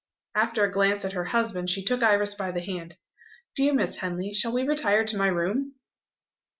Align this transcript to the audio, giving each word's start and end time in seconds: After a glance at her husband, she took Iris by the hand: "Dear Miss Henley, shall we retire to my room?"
After 0.33 0.63
a 0.63 0.71
glance 0.71 1.05
at 1.05 1.13
her 1.13 1.25
husband, 1.25 1.69
she 1.69 1.83
took 1.83 2.01
Iris 2.01 2.33
by 2.33 2.49
the 2.49 2.59
hand: 2.59 2.97
"Dear 3.55 3.71
Miss 3.75 3.97
Henley, 3.97 4.33
shall 4.33 4.51
we 4.51 4.63
retire 4.63 5.05
to 5.05 5.15
my 5.15 5.27
room?" 5.27 5.75